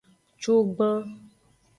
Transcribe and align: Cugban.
Cugban. 0.41 1.03